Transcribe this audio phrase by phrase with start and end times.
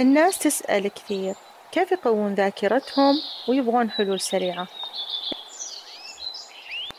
[0.00, 1.34] الناس تسأل كثير
[1.72, 3.14] كيف يقوون ذاكرتهم؟
[3.48, 4.68] ويبغون حلول سريعة.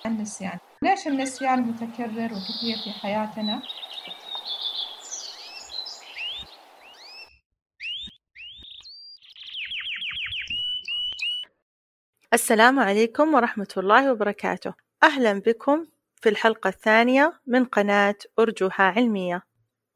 [0.05, 0.57] النسيان.
[0.83, 3.61] ليش النسيان متكرر وكثير في حياتنا؟
[12.33, 14.73] السلام عليكم ورحمة الله وبركاته.
[15.03, 19.50] أهلا بكم في الحلقة الثانية من قناة أرجوها علمية.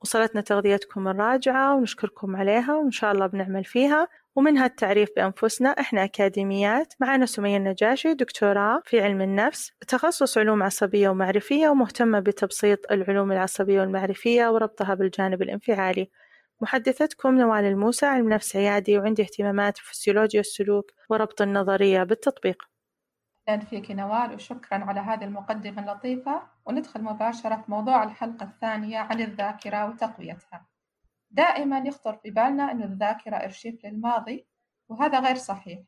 [0.05, 4.07] وصلتنا تغذيتكم الراجعة ونشكركم عليها وإن شاء الله بنعمل فيها.
[4.35, 6.93] ومنها التعريف بأنفسنا إحنا أكاديميات.
[6.99, 13.81] معنا سمية النجاشي دكتوراه في علم النفس تخصص علوم عصبية ومعرفية ومهتمة بتبسيط العلوم العصبية
[13.81, 16.09] والمعرفية وربطها بالجانب الانفعالي.
[16.61, 22.74] محدثتكم نوال الموسى علم نفس عيادي وعندي اهتمامات في فسيولوجيا السلوك وربط النظرية بالتطبيق.
[23.49, 29.21] أهلا فيك نوال وشكرا على هذه المقدمة اللطيفة وندخل مباشرة في موضوع الحلقة الثانية عن
[29.21, 30.65] الذاكرة وتقويتها.
[31.31, 34.47] دائما يخطر في بالنا أن الذاكرة أرشيف للماضي
[34.89, 35.79] وهذا غير صحيح.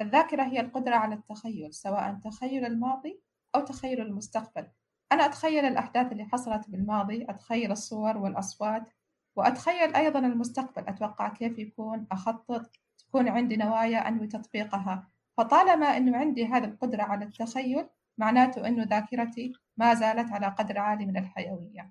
[0.00, 3.20] الذاكرة هي القدرة على التخيل سواء تخيل الماضي
[3.54, 4.68] أو تخيل المستقبل.
[5.12, 8.90] أنا أتخيل الأحداث اللي حصلت بالماضي أتخيل الصور والأصوات
[9.36, 10.88] وأتخيل أيضا المستقبل.
[10.88, 15.13] أتوقع كيف يكون أخطط تكون عندي نوايا أنوي تطبيقها.
[15.36, 17.86] فطالما أنه عندي هذه القدرة على التخيل
[18.18, 21.90] معناته أنه ذاكرتي ما زالت على قدر عالي من الحيوية.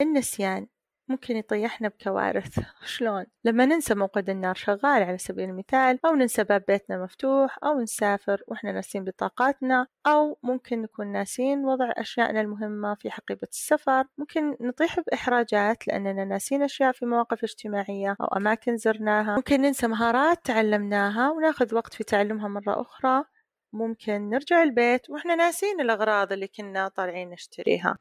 [0.00, 0.66] النسيان.
[1.08, 2.58] ممكن يطيحنا بكوارث.
[2.84, 7.80] شلون؟ لما ننسى موقد النار شغال على سبيل المثال أو ننسى باب بيتنا مفتوح أو
[7.80, 14.04] نسافر وإحنا ناسين بطاقاتنا أو ممكن نكون ناسين وضع أشيائنا المهمة في حقيبة السفر.
[14.18, 19.36] ممكن نطيح بإحراجات لأننا ناسين أشياء في مواقف اجتماعية أو أماكن زرناها.
[19.36, 23.24] ممكن ننسى مهارات تعلمناها وناخذ وقت في تعلمها مرة أخرى.
[23.72, 27.98] ممكن نرجع البيت وإحنا ناسين الأغراض اللي كنا طالعين نشتريها.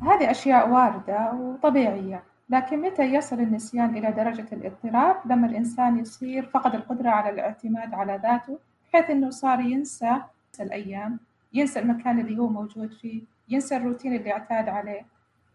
[0.00, 2.33] هذه أشياء واردة وطبيعية.
[2.54, 8.20] لكن متى يصل النسيان إلى درجة الاضطراب؟ لما الإنسان يصير فقد القدرة على الاعتماد على
[8.22, 8.58] ذاته
[8.92, 10.22] بحيث إنه صار ينسى
[10.60, 11.18] الأيام،
[11.52, 15.06] ينسى المكان اللي هو موجود فيه، ينسى الروتين اللي اعتاد عليه،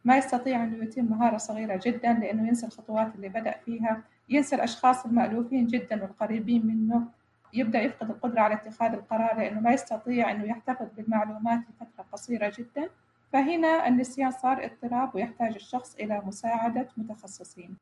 [0.06, 5.06] ما يستطيع إنه يتم مهارة صغيرة جدا لأنه ينسى الخطوات اللي بدأ فيها، ينسى الأشخاص
[5.06, 7.08] المألوفين جدا والقريبين منه،
[7.54, 12.90] يبدأ يفقد القدرة على اتخاذ القرار لأنه ما يستطيع إنه يحتفظ بالمعلومات لفترة قصيرة جدا.
[13.34, 17.78] فهنا النسيان صار اضطراب ويحتاج الشخص إلى مساعدة متخصصين.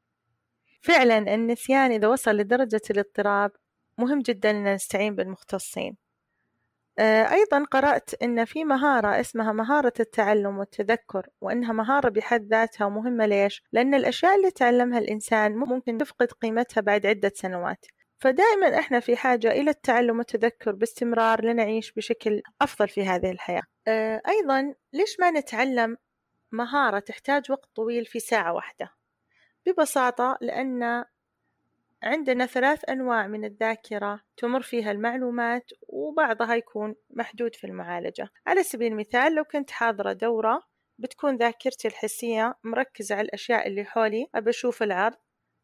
[0.81, 3.51] فعلا النسيان إذا وصل لدرجة الاضطراب
[3.97, 5.97] مهم جدا أن نستعين بالمختصين.
[6.99, 13.25] آه، أيضا قرأت أن في مهارة اسمها مهارة التعلم والتذكر وأنها مهارة بحد ذاتها ومهمة
[13.25, 17.85] ليش؟ لأن الأشياء اللي تعلمها الإنسان ممكن تفقد قيمتها بعد عدة سنوات.
[18.19, 23.63] فدائما إحنا في حاجة إلى التعلم والتذكر باستمرار لنعيش بشكل أفضل في هذه الحياة.
[23.87, 25.97] آه، أيضا ليش ما نتعلم
[26.51, 28.91] مهارة تحتاج وقت طويل في ساعة واحدة؟
[29.65, 31.05] ببساطة لأن
[32.03, 38.29] عندنا ثلاث أنواع من الذاكرة تمر فيها المعلومات وبعضها يكون محدود في المعالجة.
[38.47, 40.63] على سبيل المثال لو كنت حاضرة دورة
[40.99, 44.27] بتكون ذاكرتي الحسية مركزة على الأشياء اللي حولي.
[44.35, 45.17] أبى أشوف العرض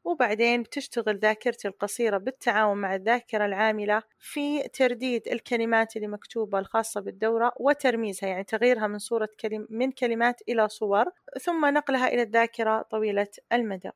[0.03, 7.51] وبعدين بتشتغل ذاكرتي القصيرة بالتعاون مع الذاكرة العاملة في ترديد الكلمات اللي مكتوبة الخاصة بالدورة
[7.59, 11.05] وترميزها يعني تغييرها من صورة كلم من كلمات إلى صور
[11.41, 13.91] ثم نقلها إلى الذاكرة طويلة المدى.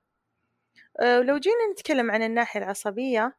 [1.01, 3.38] أه، لو جينا نتكلم عن الناحية العصبية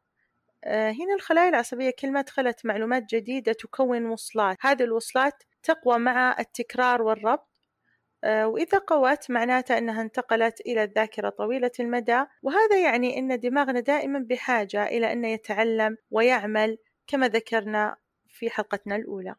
[0.63, 4.57] أه، هنا الخلايا العصبية كل ما دخلت معلومات جديدة تكون وصلات.
[4.61, 7.48] هذه الوصلات تقوى مع التكرار والربط آه،
[8.23, 14.87] وإذا قوت معناته أنها انتقلت إلى الذاكرة طويلة المدى وهذا يعني أن دماغنا دائما بحاجة
[14.87, 17.95] إلى أن يتعلم ويعمل كما ذكرنا
[18.27, 19.35] في حلقتنا الأولى.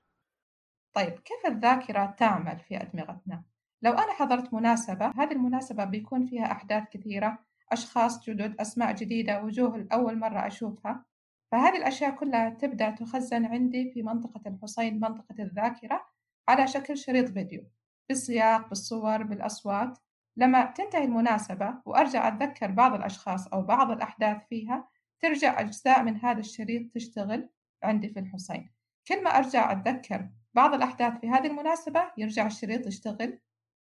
[0.94, 3.42] طيب كيف الذاكرة تعمل في أدمغتنا؟
[3.82, 7.38] لو أنا حضرت مناسبة هذه المناسبة بيكون فيها أحداث كثيرة
[7.72, 11.04] أشخاص جدد أسماء جديدة وجوه لأول مرة أشوفها.
[11.52, 16.06] فهذه الأشياء كلها تبدأ تخزن عندي في منطقة الحصين منطقة الذاكرة
[16.48, 17.62] على شكل شريط فيديو.
[18.10, 19.98] بالسياق بالصور بالأصوات.
[20.36, 24.88] لما تنتهي المناسبة وأرجع أتذكر بعض الأشخاص أو بعض الأحداث فيها
[25.20, 27.48] ترجع أجزاء من هذا الشريط تشتغل
[27.82, 28.70] عندي في الحصين.
[29.08, 33.38] كل ما أرجع أتذكر بعض الأحداث في هذه المناسبة يرجع الشريط يشتغل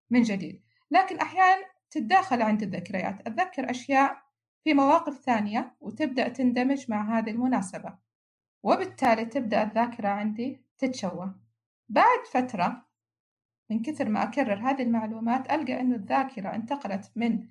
[0.09, 0.63] من جديد.
[0.91, 4.23] لكن أحيانا تتداخل عندي الذكريات أتذكر أشياء
[4.63, 7.97] في مواقف ثانية وتبدأ تندمج مع هذه المناسبة.
[8.63, 11.35] وبالتالي تبدأ الذاكرة عندي تتشوه.
[11.89, 12.92] بعد فترة
[13.69, 17.47] من كثر ما أكرر هذه المعلومات ألقى أنه الذاكرة انتقلت من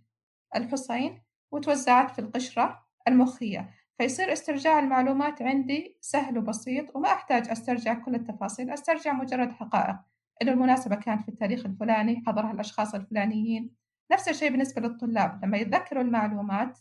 [0.57, 1.23] الحصين
[1.53, 3.71] وتوزعت في القشرة المخية.
[3.99, 9.97] فيصير استرجاع المعلومات عندي سهل وبسيط وما أحتاج أسترجع كل التفاصيل أسترجع مجرد حقائق.
[10.43, 13.75] إنه المناسبة كانت في التاريخ الفلاني حضرها الأشخاص الفلانيين.
[14.13, 15.45] نفس الشيء بالنسبة للطلاب.
[15.45, 16.79] لما يتذكروا المعلومات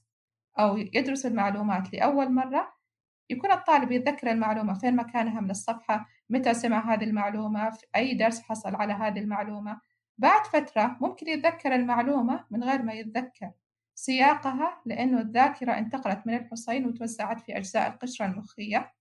[0.59, 2.73] أو يدرس المعلومات لأول مرة
[3.29, 8.41] يكون الطالب يتذكر المعلومة فين مكانها من الصفحة متى سمع هذه المعلومة في أي درس
[8.41, 9.81] حصل على هذه المعلومة.
[10.17, 13.51] بعد فترة ممكن يتذكر المعلومة من غير ما يتذكر
[13.95, 18.93] سياقها لأنه الذاكرة انتقلت من الحصين وتوزعت في أجزاء القشرة المخية.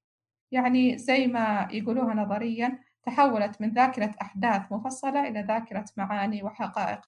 [0.52, 7.00] يعني زي ما يقولوها نظريا تحولت من ذاكرة أحداث مفصلة إلى ذاكرة معاني وحقائق.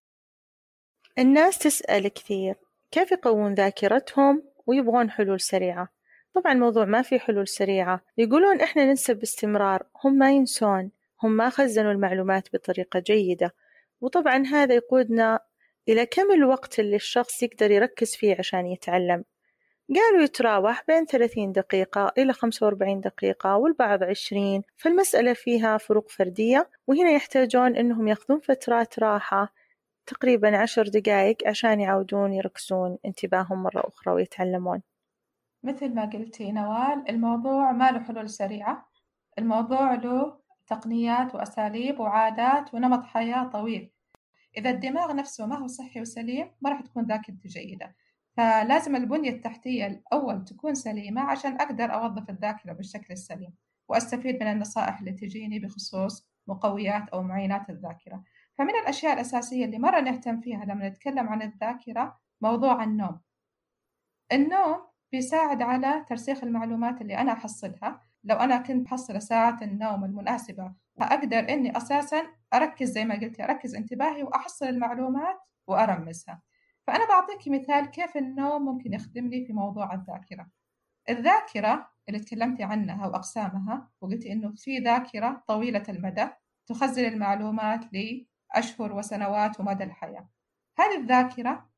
[1.19, 2.55] الناس تسأل كثير
[2.91, 5.89] كيف يقوون ذاكرتهم ويبغون حلول سريعة؟
[6.35, 8.01] طبعا الموضوع ما في حلول سريعة.
[8.19, 10.91] يقولون إحنا ننسى باستمرار هم ما ينسون
[11.23, 13.55] هم ما خزنوا المعلومات بطريقة جيدة.
[14.01, 15.41] وطبعا هذا يقودنا
[15.89, 19.25] إلى كم الوقت اللي الشخص يقدر يركز فيه عشان يتعلم.
[19.97, 27.11] قالوا يتراوح بين 30 دقيقة إلى 45 دقيقة والبعض 20 فالمسألة فيها فروق فردية وهنا
[27.11, 29.53] يحتاجون إنهم يأخذون فترات راحة
[30.07, 34.83] تقريبا عشر دقايق عشان يعودون يركزون انتباههم مرة أخرى ويتعلمون.
[35.63, 38.89] مثل ما قلتي نوال الموضوع ما له حلول سريعة.
[39.39, 43.91] الموضوع له تقنيات وأساليب وعادات ونمط حياة طويل.
[44.57, 47.97] إذا الدماغ نفسه ما هو صحي وسليم ما راح تكون ذاكرته جيدة
[48.37, 53.55] فلازم البنية التحتية الأول تكون سليمة عشان أقدر أوظف الذاكرة بالشكل السليم
[53.89, 58.23] وأستفيد من النصائح اللي تجيني بخصوص مقويات أو معينات الذاكرة.
[58.59, 63.21] فمن الأشياء الأساسية اللي مرة نهتم فيها لما نتكلم عن الذاكرة موضوع النوم.
[64.33, 68.01] النوم بيساعد على ترسيخ المعلومات اللي أنا أحصلها.
[68.25, 72.23] لو أنا كنت محصلة ساعات النوم المناسبة فأقدر إني أساسا
[72.55, 76.43] أركز زي ما قلتي أركز انتباهي وأحصل المعلومات وأرمزها.
[76.87, 80.47] فأنا بعطيك مثال كيف النوم ممكن يخدمني في موضوع الذاكرة.
[81.09, 86.29] الذاكرة اللي تكلمتي عنها وأقسامها وقلتي إنه في ذاكرة طويلة المدى
[86.67, 90.29] تخزن المعلومات لأشهر وسنوات ومدى الحياة.
[90.79, 91.71] هذه الذاكرة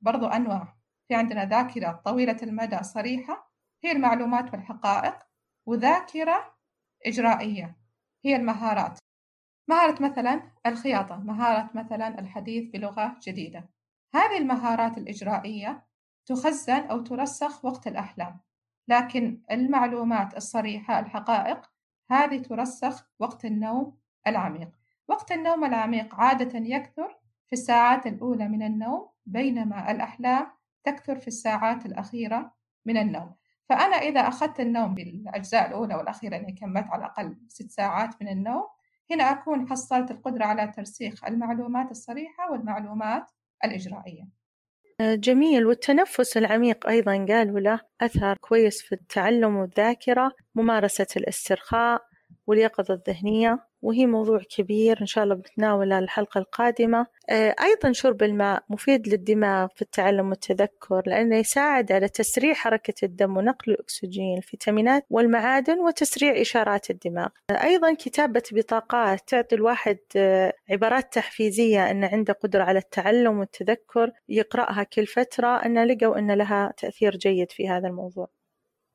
[0.00, 0.79] برضو أنواع.
[1.10, 3.52] في عندنا ذاكرة طويلة المدى صريحة
[3.84, 5.14] هي المعلومات والحقائق
[5.66, 6.54] وذاكرة
[7.06, 7.76] إجرائية
[8.24, 8.98] هي المهارات.
[9.68, 13.68] مهارة مثلا الخياطة مهارة مثلا الحديث بلغة جديدة.
[14.14, 15.86] هذه المهارات الإجرائية
[16.26, 18.40] تخزن أو ترسخ وقت الأحلام
[18.88, 21.70] لكن المعلومات الصريحة الحقائق
[22.10, 24.70] هذه ترسخ وقت النوم العميق.
[25.08, 31.86] وقت النوم العميق عادة يكثر في الساعات الأولى من النوم بينما الأحلام تكثر في الساعات
[31.86, 32.52] الأخيرة
[32.86, 33.34] من النوم.
[33.68, 38.64] فأنا إذا أخذت النوم بالأجزاء الأولى والأخيرة أني كملت على الأقل ست ساعات من النوم
[39.10, 43.30] هنا أكون حصلت القدرة على ترسيخ المعلومات الصريحة والمعلومات
[43.64, 44.28] الإجرائية.
[45.00, 45.66] جميل.
[45.66, 52.02] والتنفس العميق أيضا قالوا له أثر كويس في التعلم والذاكرة ممارسة الاسترخاء
[52.46, 53.69] واليقظة الذهنية.
[53.82, 57.06] وهي موضوع كبير إن شاء الله بنتناوله الحلقة القادمة.
[57.30, 63.36] آه، أيضا شرب الماء مفيد للدماغ في التعلم والتذكر لأنه يساعد على تسريع حركة الدم
[63.36, 67.28] ونقل الأكسجين الفيتامينات والمعادن وتسريع إشارات الدماغ.
[67.50, 74.10] آه، أيضا كتابة بطاقات تعطي الواحد آه، عبارات تحفيزية أنه عنده قدرة على التعلم والتذكر
[74.28, 78.28] يقرأها كل فترة أن لقوا أن لها تأثير جيد في هذا الموضوع.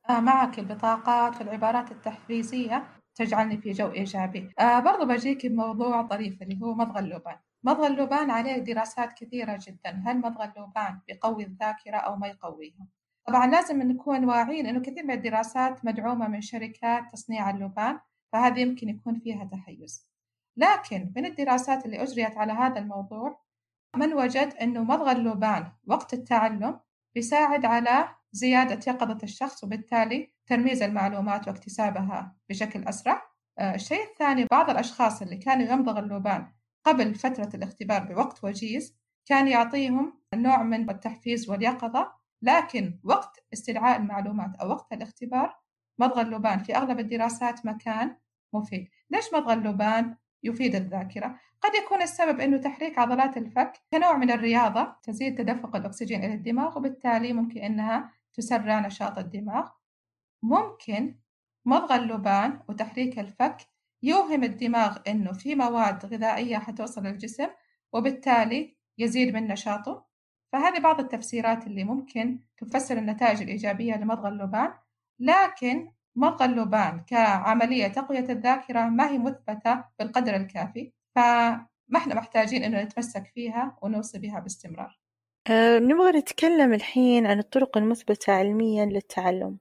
[0.10, 2.84] معك البطاقات والعبارات التحفيزية.
[3.16, 4.50] تجعلني في جو إيجابي.
[4.60, 7.38] آه برضو بجيك بموضوع طريف اللي هو مضغ اللبان.
[7.64, 10.04] مضغ اللبان عليه دراسات كثيرة جدا.
[10.06, 12.88] هل مضغ اللبان بيقوي الذاكرة أو ما يقويها؟
[13.28, 18.00] طبعا لازم نكون واعيين أنه كثير من الدراسات مدعومة من شركات تصنيع اللبان
[18.34, 20.10] فهذه يمكن يكون فيها تحيز.
[20.58, 23.46] لكن من الدراسات اللي أجريت على هذا الموضوع
[23.96, 26.80] من وجد أنه مضغ اللبان وقت التعلم
[27.16, 33.22] بيساعد على زيادة يقظة الشخص وبالتالي ترميز المعلومات واكتسابها بشكل أسرع
[33.60, 36.52] آه، الشيء الثاني بعض الأشخاص اللي كانوا يمضغ اللبان
[36.86, 42.12] قبل فترة الاختبار بوقت وجيز كان يعطيهم نوع من التحفيز واليقظة
[42.42, 45.56] لكن وقت استدعاء المعلومات أو وقت الاختبار
[46.00, 48.18] مضغ اللبان في أغلب الدراسات ما كان
[48.54, 54.32] مفيد ليش مضغ اللبان يفيد الذاكرة؟ قد يكون السبب أنه تحريك عضلات الفك كنوع من
[54.32, 59.70] الرياضة تزيد تدفق الأكسجين إلى الدماغ وبالتالي ممكن أنها تسرع نشاط الدماغ.
[60.44, 61.16] ممكن
[61.66, 63.58] مضغ اللبان وتحريك الفك
[64.04, 67.48] يوهم الدماغ إنه في مواد غذائية حتوصل للجسم
[67.94, 70.06] وبالتالي يزيد من نشاطه.
[70.52, 74.74] فهذه بعض التفسيرات اللي ممكن تفسر النتائج الإيجابية لمضغ اللبان.
[75.20, 80.94] لكن مضغ اللبان كعملية تقوية الذاكرة ما هي مثبتة بالقدر الكافي.
[81.16, 85.05] فما إحنا محتاجين إنه نتمسك فيها ونوصي بها باستمرار.
[85.50, 89.58] نبغى نتكلم الحين عن الطرق المثبتة علميا للتعلم.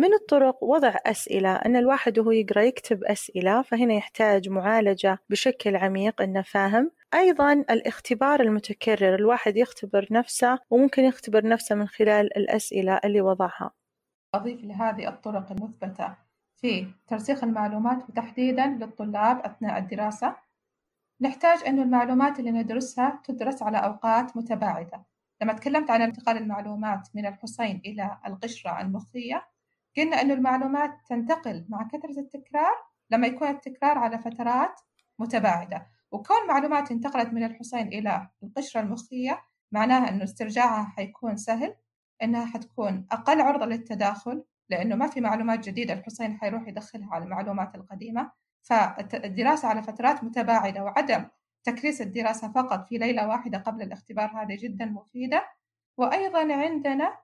[0.00, 1.56] من الطرق؟ وضع أسئلة.
[1.56, 6.90] أن الواحد وهو يقرأ يكتب أسئلة فهنا يحتاج معالجة بشكل عميق أنه فاهم.
[7.14, 13.70] أيضا الاختبار المتكرر الواحد يختبر نفسه وممكن يختبر نفسه من خلال الأسئلة اللي وضعها.
[14.34, 16.14] أضيف لهذه الطرق المثبتة.
[16.56, 20.36] في ترسيخ المعلومات وتحديدا للطلاب أثناء الدراسة.
[21.20, 25.02] نحتاج أن المعلومات اللي ندرسها تدرس على أوقات متباعدة.
[25.42, 29.48] لما تكلمت عن انتقال المعلومات من الحصين إلى القشرة المخية
[29.96, 32.74] قلنا أن المعلومات تنتقل مع كثرة التكرار
[33.10, 34.80] لما يكون التكرار على فترات
[35.18, 35.86] متباعدة.
[36.10, 41.74] وكون معلومات انتقلت من الحصين إلى القشرة المخية معناها أنه استرجاعها حيكون سهل
[42.22, 47.74] إنها حتكون أقل عرضة للتداخل لأنه ما في معلومات جديدة الحصين حيروح يدخلها على المعلومات
[47.74, 48.30] القديمة.
[48.62, 51.26] فالدراسة على فترات متباعدة وعدم
[51.70, 55.44] تكريس الدراسة فقط في ليلة واحدة قبل الاختبار هذه جدا مفيدة.
[55.96, 57.18] وأيضا عندنا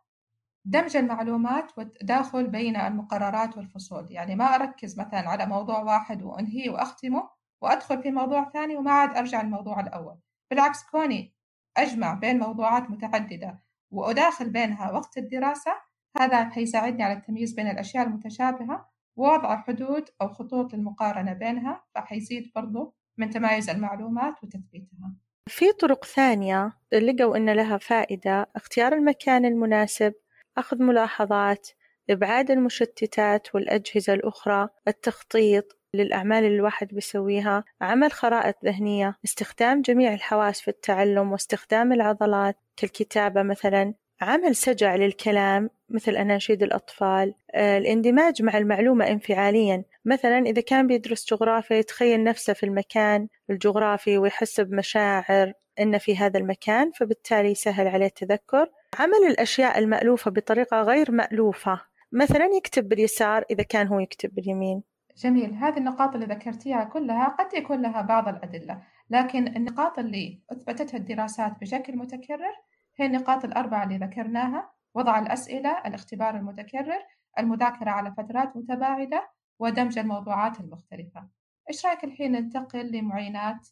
[0.65, 4.07] دمج المعلومات والتداخل بين المقررات والفصول.
[4.11, 7.31] يعني ما أركز مثلا على موضوع واحد وأنهيه وأختمه
[7.63, 10.17] وأدخل في موضوع ثاني وما عاد أرجع الموضوع الأول.
[10.51, 11.35] بالعكس كوني
[11.77, 13.59] أجمع بين موضوعات متعددة
[13.91, 15.73] وأداخل بينها وقت الدراسة
[16.17, 22.95] هذا حيساعدني على التمييز بين الأشياء المتشابهة ووضع حدود أو خطوط للمقارنة بينها فحيزيد برضو
[23.18, 25.14] من تمايز المعلومات وتثبيتها.
[25.49, 30.14] في طرق ثانية لقوا أن لها فائدة اختيار المكان المناسب
[30.59, 31.68] أخذ ملاحظات
[32.11, 40.61] إبعاد المشتتات والأجهزة الأخرى التخطيط للأعمال اللي الواحد بيسويها عمل خرائط ذهنية استخدام جميع الحواس
[40.61, 43.94] في التعلم واستخدام العضلات كالكتابة مثلا.
[44.25, 49.85] عمل سجع للكلام مثل أناشيد الأطفال آه، الاندماج مع المعلومة انفعاليا.
[50.04, 56.38] مثلا إذا كان بيدرس جغرافيا يتخيل نفسه في المكان الجغرافي ويحس بمشاعر إنه في هذا
[56.38, 58.71] المكان فبالتالي يسهل عليه التذكر.
[58.99, 61.81] عمل الأشياء المألوفة بطريقة غير مألوفة.
[62.12, 64.83] مثلا يكتب باليسار إذا كان هو يكتب باليمين.
[65.16, 65.54] جميل.
[65.54, 71.52] هذه النقاط اللي ذكرتيها كلها قد يكون لها بعض الأدلة لكن النقاط اللي أثبتتها الدراسات
[71.61, 72.54] بشكل متكرر
[72.97, 77.07] هي النقاط الأربعة اللي ذكرناها وضع الأسئلة الاختبار المتكرر
[77.39, 81.29] المذاكرة على فترات متباعدة ودمج الموضوعات المختلفة
[81.71, 83.69] إيش رأيك الحين ننتقل لمعينات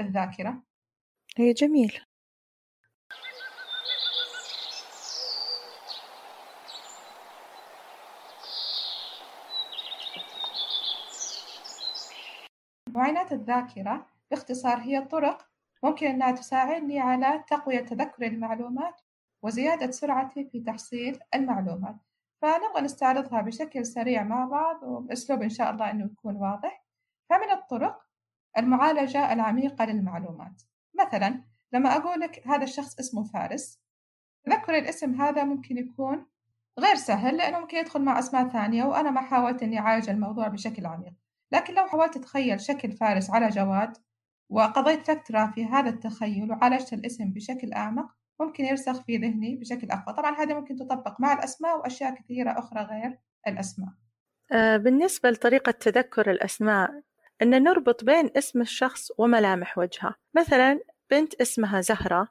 [0.00, 0.62] الذاكرة؟
[1.36, 2.00] هي جميل
[12.88, 15.53] معاينات الذاكرة باختصار هي طرق
[15.84, 19.00] ممكن أنها تساعدني على تقوية تذكر المعلومات
[19.42, 21.96] وزيادة سرعتي في تحصيل المعلومات.
[22.42, 26.84] فنبغى نستعرضها بشكل سريع مع بعض وبأسلوب إن شاء الله أنه يكون واضح.
[27.30, 28.06] فمن الطرق
[28.58, 30.62] المعالجة العميقة للمعلومات.
[30.94, 33.80] مثلا لما أقول لك هذا الشخص اسمه فارس
[34.46, 36.26] تذكر الاسم هذا ممكن يكون
[36.78, 40.86] غير سهل لأنه ممكن يدخل مع أسماء ثانية وأنا ما حاولت إني أعالج الموضوع بشكل
[40.86, 41.12] عميق.
[41.52, 43.96] لكن لو حاولت أتخيل شكل فارس على جواد
[44.48, 48.06] وقضيت فترة في هذا التخيل وعالجت الاسم بشكل أعمق
[48.40, 50.16] ممكن يرسخ في ذهني بشكل أقوى.
[50.16, 53.88] طبعا هذا ممكن تطبق مع الأسماء وأشياء كثيرة أخرى غير الأسماء.
[54.52, 56.90] آه، بالنسبة لطريقة تذكر الأسماء
[57.42, 60.14] أن نربط بين اسم الشخص وملامح وجهه.
[60.36, 62.28] مثلا بنت اسمها زهرة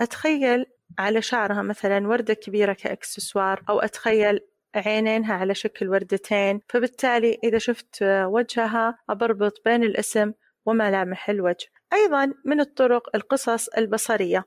[0.00, 0.66] أتخيل
[0.98, 4.40] على شعرها مثلا وردة كبيرة كإكسسوار أو أتخيل
[4.74, 6.60] عينينها على شكل وردتين.
[6.68, 10.32] فبالتالي إذا شفت وجهها أبربط بين الاسم
[10.66, 11.66] وملامح الوجه.
[11.92, 14.44] أيضا من الطرق القصص البصرية.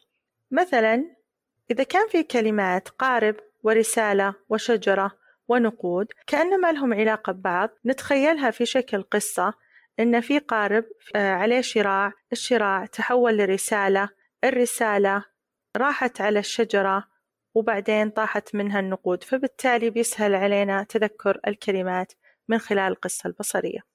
[0.52, 1.16] مثلا
[1.72, 5.12] إذا كان في كلمات قارب ورسالة وشجرة
[5.48, 9.54] ونقود كأن ما لهم علاقة ببعض نتخيلها في شكل قصة.
[10.00, 10.86] إن في قارب
[11.16, 14.10] آه، عليه شراع الشراع تحول لرسالة
[14.44, 15.26] الرسالة
[15.78, 17.04] راحت على الشجرة
[17.56, 22.14] وبعدين طاحت منها النقود فبالتالي بيسهل علينا تذكر الكلمات
[22.48, 23.89] من خلال القصة البصرية.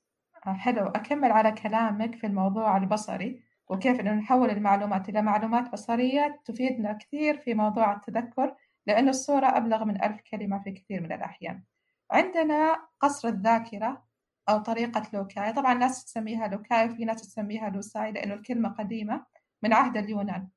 [0.47, 6.93] حلو أكمل على كلامك في الموضوع البصري وكيف إنه نحول المعلومات إلى معلومات بصرية تفيدنا
[6.93, 11.63] كثير في موضوع التذكر لأن الصورة أبلغ من ألف كلمة في كثير من الأحيان.
[12.11, 14.05] عندنا قصر الذاكرة
[14.49, 19.27] أو طريقة loci طبعا الناس تسميها loci وفي ناس تسميها loci لأنه الكلمة قديمة
[19.63, 20.49] من عهد اليونان.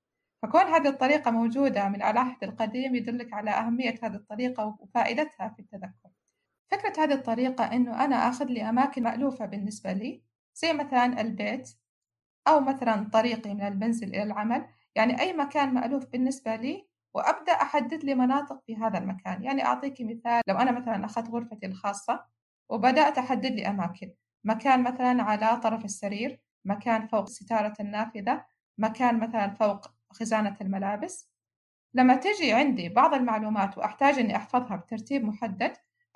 [0.43, 6.09] فكون هذه الطريقة موجودة من العهد القديم يدلك على أهمية هذه الطريقة وفائدتها في التذكر.
[6.71, 10.23] فكرة هذه الطريقة إنه أنا آخذ لي أماكن مألوفة بالنسبة لي
[10.55, 11.69] زي مثلا البيت
[12.47, 14.67] أو مثلا طريقي من المنزل إلى العمل.
[14.95, 19.43] يعني أي مكان مألوف بالنسبة لي وأبدأ أحدد لي مناطق في هذا المكان.
[19.43, 22.25] يعني أعطيك مثال لو أنا مثلا أخذت غرفتي الخاصة
[22.69, 24.13] وبدأت أحدد لي أماكن.
[24.43, 28.45] مكان مثلا على طرف السرير مكان فوق ستارة النافذة
[28.77, 31.29] مكان مثلا فوق خزانة الملابس.
[31.93, 35.73] لما تجي عندي بعض المعلومات وأحتاج إني أحفظها بترتيب محدد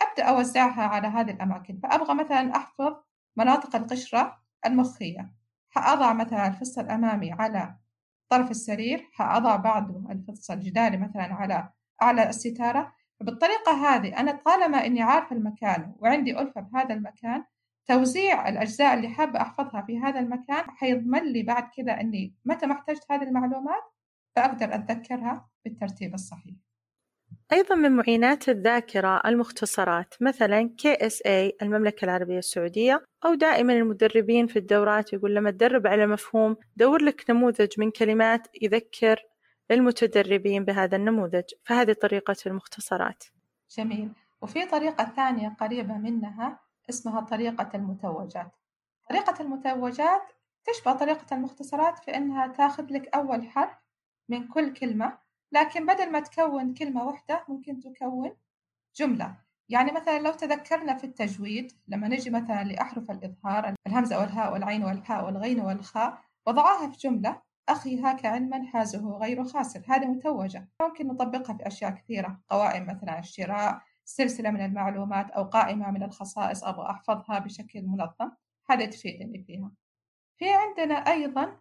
[0.09, 2.95] أبدأ أوزعها على هذه الأماكن فأبغى مثلا أحفظ
[3.37, 5.33] مناطق القشرة المخية.
[5.69, 7.75] حأضع مثلا الفص الأمامي على
[8.29, 11.69] طرف السرير حأضع بعض الفص الجداري مثلا على
[12.01, 12.93] أعلى الستارة.
[13.19, 17.43] فبالطريقة هذه أنا طالما إني عارفة المكان وعندي ألفة بهذا المكان
[17.87, 22.73] توزيع الأجزاء اللي حابة أحفظها في هذا المكان حيضمن لي بعد كذا إني متى ما
[22.73, 23.83] احتجت هذه المعلومات
[24.35, 26.55] فأقدر أتذكرها بالترتيب الصحيح.
[27.53, 35.13] أيضا من معينات الذاكرة المختصرات مثلا KSA المملكة العربية السعودية أو دائما المدربين في الدورات
[35.13, 39.19] يقول لما تدرب على مفهوم دور لك نموذج من كلمات يذكر
[39.71, 41.43] المتدربين بهذا النموذج.
[41.63, 43.23] فهذه طريقة المختصرات.
[43.77, 44.09] جميل.
[44.41, 46.59] وفي طريقة ثانية قريبة منها
[46.89, 48.51] اسمها طريقة المتوجات.
[49.09, 50.21] طريقة المتوجات
[50.65, 53.77] تشبه طريقة المختصرات في أنها تاخذ لك أول حرف
[54.29, 55.17] من كل كلمة
[55.51, 58.31] لكن بدل ما تكون كلمة واحدة ممكن تكون
[58.95, 59.37] جملة.
[59.69, 65.25] يعني مثلا لو تذكرنا في التجويد لما نجي مثلا لأحرف الإظهار الهمزة والهاء والعين والحاء
[65.25, 69.81] والغين والخاء وضعاها في جملة أخي هاك علما حازه غير خاسر.
[69.87, 70.69] هذه متوجة.
[70.81, 76.63] ممكن نطبقها في أشياء كثيرة قوائم مثلا الشراء سلسلة من المعلومات أو قائمة من الخصائص
[76.63, 78.31] أبغى أحفظها بشكل منظم.
[78.69, 79.71] هذا تفيدني فيها.
[80.37, 81.57] في عندنا أيضا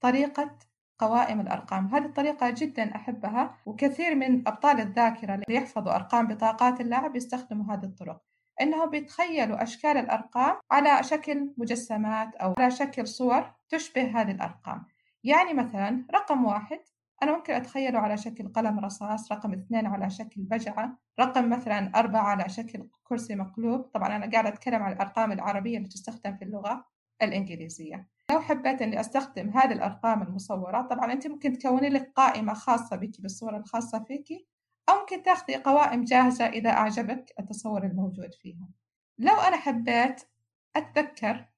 [0.00, 0.58] طريقة
[0.98, 1.86] قوائم الأرقام.
[1.86, 7.84] هذه الطريقة جدا أحبها وكثير من أبطال الذاكرة اللي يحفظوا أرقام بطاقات اللاعب يستخدموا هذه
[7.84, 8.20] الطرق.
[8.60, 14.86] إنهم بيتخيلوا أشكال الأرقام على شكل مجسمات أو على شكل صور تشبه هذه الأرقام.
[15.24, 16.80] يعني مثلا رقم واحد
[17.22, 22.22] أنا ممكن أتخيله على شكل قلم رصاص رقم اثنين على شكل بجعة رقم مثلا أربعة
[22.22, 23.80] على شكل كرسي مقلوب.
[23.80, 26.84] طبعا أنا قاعدة أتكلم عن الأرقام العربية اللي تستخدم في اللغة
[27.22, 28.08] الإنجليزية.
[28.30, 30.82] لو حبيت إني أستخدم هذه الأرقام المصورة.
[30.82, 34.48] طبعا أنت ممكن تكوني لك قائمة خاصة بك بالصورة الخاصة فيك
[34.88, 38.68] أو ممكن تاخذي قوائم جاهزة إذا أعجبك التصور الموجود فيها.
[39.18, 40.22] لو أنا حبيت
[40.76, 41.48] أتذكر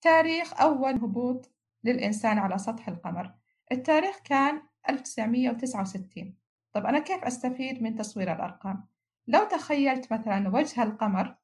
[0.00, 1.52] تاريخ أول هبوط
[1.84, 3.34] للإنسان على سطح القمر.
[3.72, 6.34] التاريخ كان 1969
[6.72, 8.86] طب أنا كيف أستفيد من تصوير الأرقام؟
[9.26, 11.36] لو تخيلت مثلا وجه القمر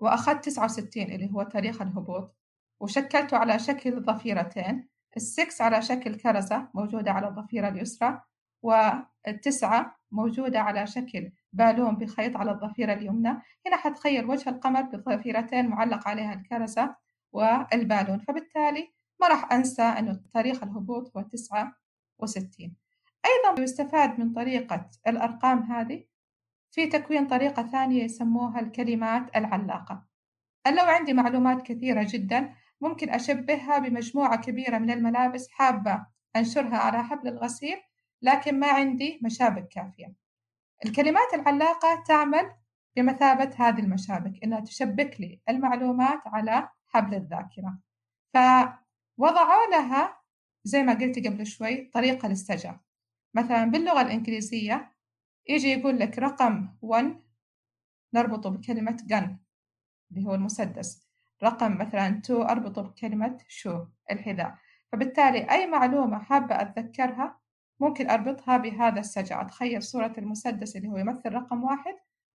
[0.00, 2.36] وأخذت 69 اللي هو تاريخ الهبوط
[2.80, 8.22] وشكلته على شكل ضفيرتين السكس على شكل كرزة موجودة على الضفيرة اليسرى
[8.62, 13.28] والتسعة موجودة على شكل بالون بخيط على الضفيرة اليمنى.
[13.66, 16.96] هنا حتخيل وجه القمر بضفيرتين معلق عليها الكرزة
[17.32, 18.18] والبالون.
[18.18, 21.72] فبالتالي ما راح أنسى أنه تاريخ الهبوط هو تسعة
[22.18, 22.76] وستين.
[23.26, 26.04] أيضا يستفاد من طريقة الأرقام هذه
[26.70, 30.04] في تكوين طريقة ثانية يسموها الكلمات العلاقة.
[30.66, 37.28] لو عندي معلومات كثيرة جدا ممكن أشبهها بمجموعة كبيرة من الملابس حابة أنشرها على حبل
[37.28, 37.76] الغسيل
[38.22, 40.14] لكن ما عندي مشابك كافية.
[40.84, 42.52] الكلمات العلاقة تعمل
[42.96, 47.78] بمثابة هذه المشابك إنها تشبك لي المعلومات على حبل الذاكرة.
[48.34, 50.20] فوضعوا لها
[50.64, 52.80] زي ما قلت قبل شوي طريقة للسجع.
[53.34, 54.94] مثلا باللغة الإنجليزية
[55.48, 57.22] يجي يقول لك رقم 1
[58.14, 59.28] نربطه بكلمة gun
[60.10, 61.07] اللي هو المسدس.
[61.42, 64.54] رقم مثلا 2 أربطه بكلمة شو الحذاء.
[64.92, 67.38] فبالتالي أي معلومة حابة أتذكرها
[67.80, 69.40] ممكن أربطها بهذا السجع.
[69.42, 71.94] أتخيل صورة المسدس اللي هو يمثل رقم واحد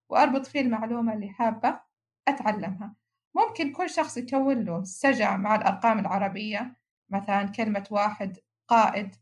[0.09, 1.79] وأربط فيه المعلومة اللي حابة
[2.27, 2.95] أتعلمها.
[3.35, 6.75] ممكن كل شخص يكون له سجع مع الأرقام العربية
[7.09, 8.37] مثلا كلمة واحد
[8.67, 9.15] قائد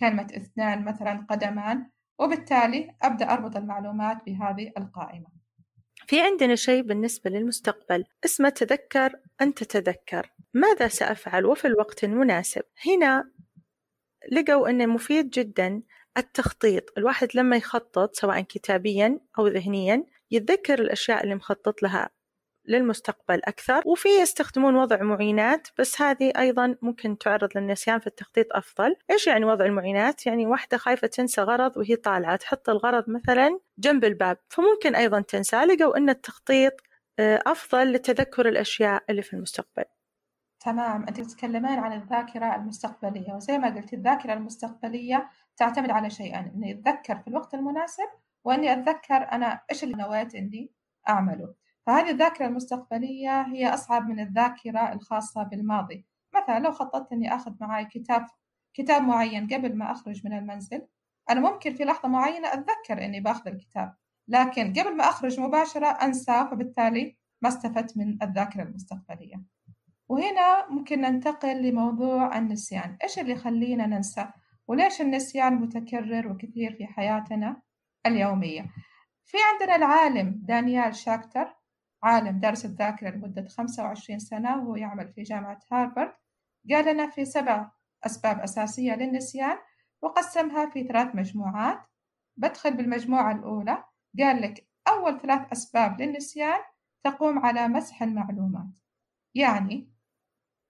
[0.00, 5.31] كلمة اثنان مثلا قدمان وبالتالي أبدأ أربط المعلومات بهذه القائمة.
[6.06, 13.30] في عندنا شيء بالنسبة للمستقبل اسمه تذكر أن تتذكر ماذا سأفعل وفي الوقت المناسب؟ هنا
[14.32, 15.82] لقوا أنه مفيد جدا
[16.16, 16.98] التخطيط.
[16.98, 22.10] الواحد لما يخطط سواء كتابيا أو ذهنيا يتذكر الأشياء اللي مخطط لها.
[22.68, 28.96] للمستقبل أكثر وفي يستخدمون وضع معينات بس هذه أيضا ممكن تعرض للنسيان في التخطيط أفضل.
[29.10, 34.04] إيش يعني وضع المعينات؟ يعني واحدة خايفة تنسى غرض وهي طالعة تحط الغرض مثلا جنب
[34.04, 36.72] الباب فممكن أيضا تنسى لقوا أن التخطيط
[37.18, 39.84] آه، أفضل لتذكر الأشياء اللي في المستقبل.
[40.60, 41.06] تمام.
[41.08, 47.18] أنت تتكلمين عن الذاكرة المستقبلية وزي ما قلت الذاكرة المستقبلية تعتمد على شيئين إني أتذكر
[47.18, 48.08] في الوقت المناسب
[48.44, 50.70] وإني أتذكر أنا إيش اللي نويت إني
[51.08, 51.54] أعمله.
[51.86, 56.06] فهذه الذاكرة المستقبلية هي أصعب من الذاكرة الخاصة بالماضي.
[56.34, 58.26] مثلا لو خططت إني أخذ معي كتاب
[58.74, 60.86] كتاب معين قبل ما أخرج من المنزل
[61.30, 63.94] أنا ممكن في لحظة معينة أتذكر إني بأخذ الكتاب
[64.28, 69.42] لكن قبل ما أخرج مباشرة أنسى فبالتالي ما استفدت من الذاكرة المستقبلية.
[70.08, 72.96] وهنا ممكن ننتقل لموضوع النسيان.
[73.02, 74.28] إيش اللي يخلينا ننسى؟
[74.68, 77.62] وليش النسيان متكرر وكثير في حياتنا
[78.06, 78.62] اليومية؟
[79.24, 81.61] في عندنا العالم دانيال شاكتر
[82.02, 86.12] عالم درس الذاكرة لمدة 25 سنة وهو يعمل في جامعة هارفارد
[86.70, 87.70] قال لنا في سبع
[88.06, 89.58] أسباب أساسية للنسيان
[90.02, 91.80] وقسمها في ثلاث مجموعات.
[92.36, 93.84] بدخل بالمجموعة الأولى
[94.18, 96.60] قال لك أول ثلاث أسباب للنسيان
[97.04, 98.78] تقوم على مسح المعلومات.
[99.34, 99.92] يعني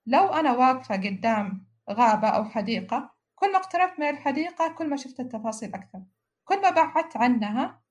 [0.06, 5.20] لو أنا واقفة قدام غابة أو حديقة كل ما اقتربت من الحديقة كل ما شفت
[5.20, 6.02] التفاصيل أكثر.
[6.44, 7.82] كل ما بعدت عنها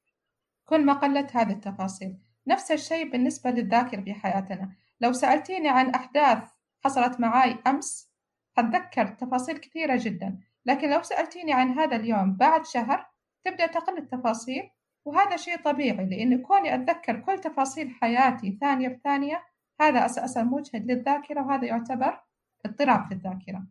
[0.65, 2.17] كل ما قلت هذه التفاصيل.
[2.47, 4.71] نفس الشيء بالنسبة للذاكرة في حياتنا.
[5.01, 6.43] لو سألتيني عن أحداث
[6.85, 8.11] حصلت معي أمس
[8.57, 10.39] أتذكر تفاصيل كثيرة جدا.
[10.65, 13.05] لكن لو سألتيني عن هذا اليوم بعد شهر
[13.43, 14.69] تبدأ تقل التفاصيل
[15.05, 19.43] وهذا شيء طبيعي لأن كوني أتذكر كل تفاصيل حياتي ثانية بثانية
[19.81, 22.19] هذا أساسا مجهد للذاكرة وهذا يعتبر
[22.65, 23.63] اضطراب في الذاكرة.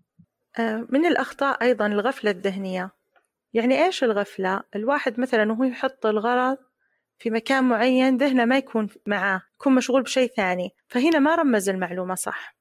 [0.59, 2.91] آه، من الأخطاء أيضا الغفلة الذهنية.
[3.55, 6.59] يعني إيش الغفلة؟ الواحد مثلا وهو يحط الغرض
[7.21, 10.71] في مكان معين ذهنه ما يكون معاه يكون مشغول بشيء ثاني.
[10.89, 12.57] فهنا ما رمز المعلومة صح.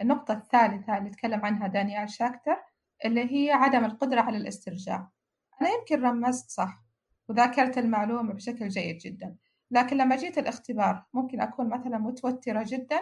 [0.00, 2.56] النقطة الثالثة اللي تكلم عنها دانيال شاكتر
[3.04, 5.10] اللي هي عدم القدرة على الاسترجاع.
[5.62, 6.82] أنا يمكن رمزت صح
[7.28, 9.36] وذاكرت المعلومة بشكل جيد جدا
[9.70, 13.00] لكن لما جيت الاختبار ممكن أكون مثلا متوترة جدا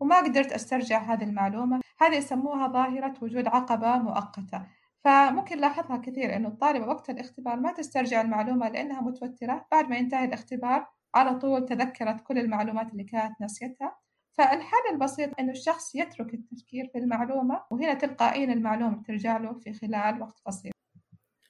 [0.00, 1.80] وما قدرت أسترجع هذه المعلومة.
[2.00, 4.66] هذه يسموها ظاهرة وجود عقبة مؤقتة.
[5.04, 9.66] فممكن لاحظها كثير إنه الطالبة وقت الاختبار ما تسترجع المعلومة لأنها متوترة.
[9.72, 13.96] بعد ما ينتهي الاختبار على طول تذكرت كل المعلومات اللي كانت نسيتها.
[14.38, 20.22] فالحل البسيط إنه الشخص يترك التفكير في المعلومة وهنا تلقائيا المعلومة ترجع له في خلال
[20.22, 20.72] وقت قصير.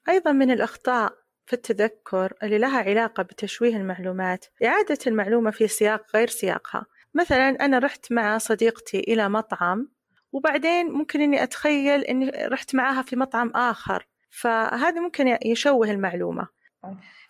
[0.09, 1.13] أيضا من الأخطاء
[1.47, 6.87] في التذكر اللي لها علاقة بتشويه المعلومات إعادة المعلومة في سياق غير سياقها.
[7.15, 9.89] مثلا أنا رحت مع صديقتي إلى مطعم
[10.33, 14.07] وبعدين ممكن إني أتخيل إني رحت معاها في مطعم آخر.
[14.31, 16.49] فهذا ممكن يشوه المعلومة.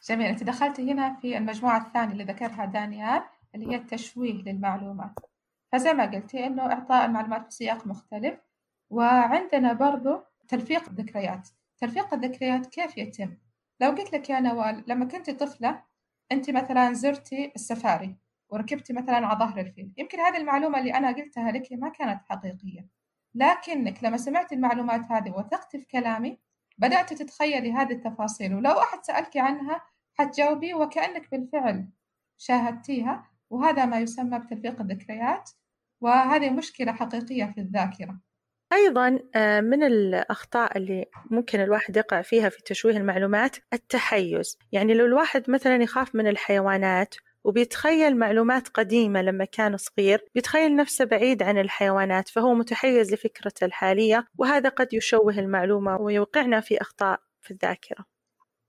[0.08, 0.26] جميل.
[0.26, 3.22] أنت دخلتي هنا في المجموعة الثانية اللي ذكرها دانيال
[3.54, 5.12] اللي هي التشويه للمعلومات.
[5.72, 8.38] فزي ما قلتي إنه إعطاء المعلومات في سياق مختلف
[8.90, 11.48] وعندنا برضو تلفيق الذكريات.
[11.78, 13.36] تلفيق الذكريات كيف يتم؟
[13.80, 15.82] لو قلت لك يا نوال لما كنت طفلة
[16.32, 18.16] أنت مثلا زرتي السفاري.
[18.50, 19.92] وركبتي مثلا على ظهر الفيل.
[19.96, 22.86] يمكن هذه المعلومة اللي أنا قلتها لك ما كانت حقيقية.
[23.34, 26.38] لكنك لما سمعتي المعلومات هذه وثقتي في كلامي
[26.78, 28.54] بدأت تتخيلي هذه التفاصيل.
[28.54, 29.80] ولو أحد سألك عنها
[30.14, 31.88] حتجاوبي وكأنك بالفعل
[32.38, 33.30] شاهدتيها.
[33.50, 35.50] وهذا ما يسمى بتلفيق الذكريات.
[36.00, 38.20] وهذه مشكلة حقيقية في الذاكرة.
[38.72, 44.58] أيضا آه، من الأخطاء اللي ممكن الواحد يقع فيها في تشويه المعلومات التحيز.
[44.72, 51.04] يعني لو الواحد مثلا يخاف من الحيوانات وبيتخيل معلومات قديمة لما كان صغير بيتخيل نفسه
[51.04, 57.50] بعيد عن الحيوانات فهو متحيز لفكرته الحالية وهذا قد يشوه المعلومة ويوقعنا في أخطاء في
[57.50, 58.04] الذاكرة.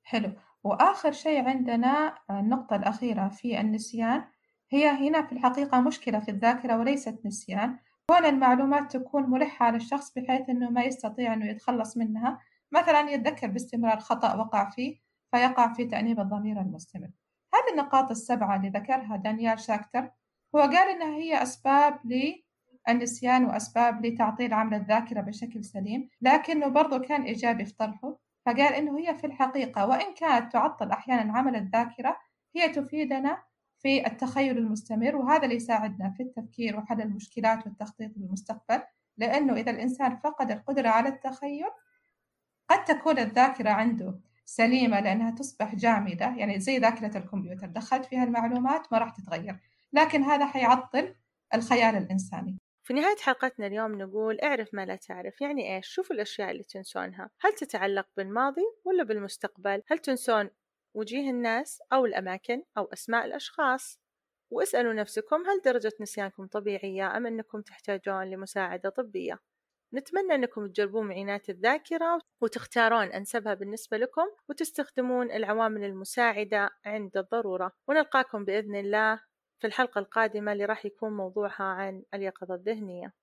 [0.03, 0.31] حلو.
[0.63, 4.23] وآخر شيء عندنا النقطة الأخيرة في النسيان.
[4.69, 7.79] هي هنا في الحقيقة مشكلة في الذاكرة وليست نسيان.
[8.07, 12.39] كون المعلومات تكون ملحة على الشخص بحيث أنه ما يستطيع أنه يتخلص منها.
[12.71, 14.95] مثلا يتذكر باستمرار خطأ وقع فيه
[15.31, 17.09] فيقع في تأنيب الضمير المستمر.
[17.53, 20.11] هذه النقاط السبعة اللي ذكرها دانيال شاكتر
[20.55, 21.99] هو قال إنها هي أسباب
[22.87, 28.99] للنسيان وأسباب لتعطيل عمل الذاكرة بشكل سليم لكنه برضو كان إيجابي في طرحه فقال إنه
[28.99, 32.17] هي في الحقيقة وإن كانت تعطل أحيانا عمل الذاكرة
[32.55, 33.43] هي تفيدنا
[33.77, 38.81] في التخيل المستمر وهذا اللي يساعدنا في التفكير وحل المشكلات والتخطيط للمستقبل
[39.17, 41.69] لأنه إذا الإنسان فقد القدرة على التخيل
[42.69, 46.25] قد تكون الذاكرة عنده سليمة لأنها تصبح جامدة.
[46.25, 49.59] يعني زي ذاكرة الكمبيوتر دخلت فيها المعلومات ما راح تتغير.
[49.93, 51.15] لكن هذا حيعطل
[51.53, 52.57] الخيال الإنساني.
[52.83, 57.29] في نهاية حلقتنا اليوم نقول اعرف ما لا تعرف يعني إيش؟ شوف الأشياء اللي تنسونها.
[57.41, 60.49] هل تتعلق بالماضي ولا بالمستقبل؟ هل تنسون
[60.93, 63.99] وجيه الناس أو الأماكن أو أسماء الأشخاص؟
[64.51, 69.39] واسألوا نفسكم هل درجة نسيانكم طبيعية أم أنكم تحتاجون لمساعدة طبية؟
[69.93, 77.71] نتمنى أنكم تجربون معينات الذاكرة وتختارون أنسبها بالنسبة لكم وتستخدمون العوامل المساعدة عند الضرورة.
[77.87, 79.21] ونلقاكم بإذن الله
[79.59, 83.20] في الحلقة القادمة اللي راح يكون موضوعها عن اليقظة الذهنية.